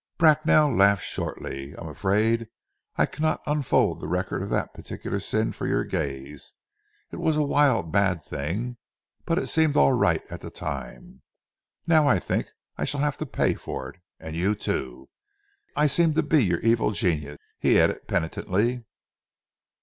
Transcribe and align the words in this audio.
Bracknell 0.17 0.75
laughed 0.75 1.03
shortly. 1.03 1.75
"I 1.77 1.81
am 1.83 1.87
afraid 1.87 2.47
I 2.95 3.05
cannot 3.05 3.43
unfold 3.45 3.99
the 3.99 4.07
record 4.07 4.41
of 4.41 4.49
that 4.49 4.73
particular 4.73 5.19
sin 5.19 5.53
for 5.53 5.67
your 5.67 5.83
gaze. 5.83 6.53
It 7.11 7.17
was 7.17 7.37
a 7.37 7.43
wild, 7.43 7.93
mad 7.93 8.23
thing, 8.23 8.77
but 9.25 9.37
it 9.37 9.45
seemed 9.45 9.77
all 9.77 9.93
right 9.93 10.23
at 10.31 10.41
the 10.41 10.49
time. 10.49 11.21
Now 11.85 12.07
I 12.07 12.17
think 12.17 12.49
I 12.79 12.83
shall 12.83 13.01
have 13.01 13.17
to 13.19 13.27
pay 13.27 13.53
for 13.53 13.91
it 13.91 13.99
and 14.19 14.35
you 14.35 14.55
too. 14.55 15.07
I 15.75 15.85
seem 15.85 16.15
to 16.15 16.23
be 16.23 16.43
your 16.43 16.61
evil 16.61 16.89
genius," 16.89 17.37
he 17.59 17.79
added 17.79 18.07
penitently. 18.07 18.85